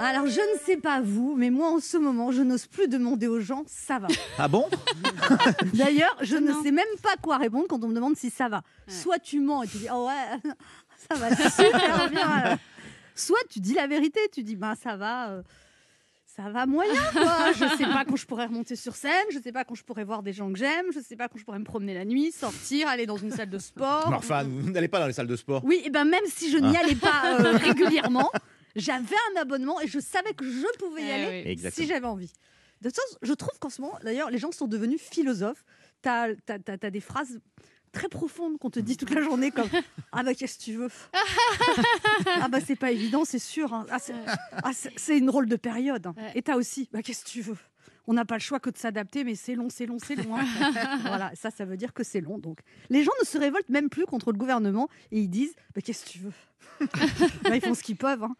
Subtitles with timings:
[0.00, 3.26] Alors, je ne sais pas vous, mais moi, en ce moment, je n'ose plus demander
[3.28, 4.08] aux gens ça va.
[4.38, 4.66] Ah bon?
[5.74, 8.62] D'ailleurs, je ne sais même pas quoi répondre quand on me demande si ça va.
[8.88, 10.50] Soit tu mens et tu dis oh ouais,
[11.10, 12.46] ça va super bien.
[12.52, 12.56] euh.
[13.14, 15.28] Soit tu dis la vérité, tu dis ben ça va.
[15.30, 15.42] euh,
[16.26, 17.52] ça va moyen, quoi.
[17.52, 20.02] Je sais pas quand je pourrais remonter sur scène, je sais pas quand je pourrais
[20.02, 22.32] voir des gens que j'aime, je sais pas quand je pourrais me promener la nuit,
[22.32, 24.08] sortir, aller dans une salle de sport.
[24.10, 25.62] Mais Enfin, vous n'allez pas dans les salles de sport.
[25.64, 26.68] Oui, et ben même si je Ah.
[26.68, 28.32] n'y allais pas euh, régulièrement,
[28.76, 31.50] j'avais un abonnement et je savais que je pouvais y Eh aller oui.
[31.50, 31.86] Exactement.
[31.86, 32.32] si j'avais envie.
[32.80, 35.64] De toute façon, je trouve qu'en ce moment, d'ailleurs, les gens sont devenus philosophes.
[36.02, 37.40] Tu as, des phrases
[37.92, 39.68] très profondes qu'on te dit toute la journée comme
[40.12, 40.88] Ah bah qu'est-ce que tu veux?
[42.26, 43.72] Ah bah c'est pas évident, c'est sûr.
[43.72, 43.86] hein.
[43.90, 44.14] Ah, c'est
[44.62, 46.06] ah, c'est- c'est une drôle de période.
[46.06, 46.14] hein.
[46.16, 46.32] Ouais.
[46.34, 47.56] Et t'as aussi Bah qu'est-ce que tu veux?
[48.06, 50.36] On n'a pas le choix que de s'adapter, mais c'est long, c'est long, c'est long.
[50.36, 50.44] hein.
[51.02, 52.38] voilà, ça, ça veut dire que c'est long.
[52.38, 55.80] Donc, les gens ne se révoltent même plus contre le gouvernement et ils disent bah,
[55.80, 56.32] Qu'est-ce que tu veux?
[57.44, 58.22] Bah, Ils font ce qu'ils peuvent.
[58.24, 58.34] hein.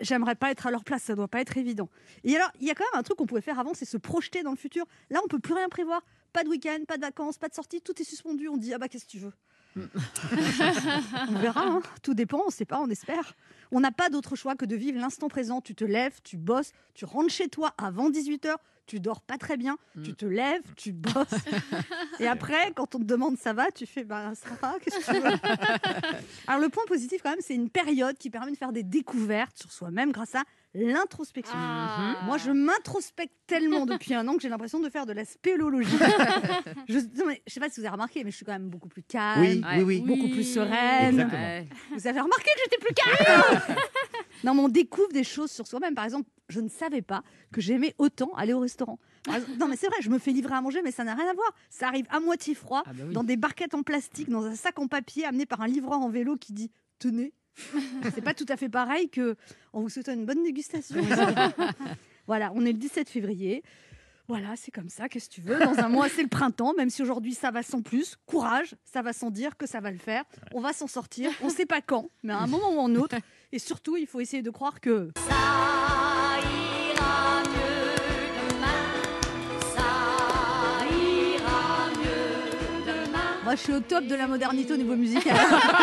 [0.00, 1.88] J'aimerais pas être à leur place, ça doit pas être évident.
[2.24, 3.96] Et alors, il y a quand même un truc qu'on pouvait faire avant, c'est se
[3.96, 4.84] projeter dans le futur.
[5.10, 6.02] Là, on peut plus rien prévoir.
[6.32, 8.48] Pas de week-end, pas de vacances, pas de sortie, tout est suspendu.
[8.48, 9.32] On dit ah bah qu'est-ce que tu veux?
[11.28, 11.82] On verra, hein.
[12.02, 13.34] tout dépend, on sait pas, on espère.
[13.72, 15.60] On n'a pas d'autre choix que de vivre l'instant présent.
[15.60, 18.54] Tu te lèves, tu bosses, tu rentres chez toi avant 18h,
[18.86, 21.14] tu dors pas très bien, tu te lèves, tu bosses.
[22.20, 25.12] Et après, quand on te demande ça va, tu fais bah ça va, qu'est-ce que
[25.12, 26.18] tu veux?
[26.46, 29.58] Alors le point positif quand même, c'est une période qui permet de faire des découvertes
[29.58, 30.42] sur soi-même grâce à
[30.74, 31.56] l'introspection.
[31.56, 32.20] Ah.
[32.24, 35.96] Moi, je m'introspecte tellement depuis un an que j'ai l'impression de faire de la spéléologie.
[36.88, 39.02] je, je sais pas si vous avez remarqué, mais je suis quand même beaucoup plus
[39.02, 40.00] calme, Oui, oui, oui.
[40.00, 41.28] beaucoup plus sereine.
[41.32, 41.66] Ouais.
[41.96, 43.76] Vous avez remarqué que j'étais plus calme
[44.44, 45.94] Non, mais on découvre des choses sur soi-même.
[45.94, 48.98] Par exemple, je ne savais pas que j'aimais autant aller au restaurant.
[49.26, 51.28] Exemple- Non, mais c'est vrai, je me fais livrer à manger, mais ça n'a rien
[51.30, 51.50] à voir.
[51.70, 53.14] Ça arrive à moitié froid, Ah bah oui.
[53.14, 56.10] dans des barquettes en plastique, dans un sac en papier, amené par un livreur en
[56.10, 57.32] vélo qui dit Tenez.
[58.14, 59.36] c'est pas tout à fait pareil que
[59.72, 60.96] en vous souhaitant une bonne dégustation.
[62.26, 63.62] voilà, on est le 17 février.
[64.26, 66.88] Voilà, c'est comme ça, qu'est-ce que tu veux Dans un mois, c'est le printemps, même
[66.88, 68.16] si aujourd'hui ça va sans plus.
[68.24, 70.24] Courage, ça va sans dire que ça va le faire.
[70.54, 71.30] On va s'en sortir.
[71.42, 73.16] On ne sait pas quand, mais à un moment ou un autre.
[73.52, 75.12] Et surtout, il faut essayer de croire que
[83.44, 85.36] moi je suis au top de la modernité au niveau musical.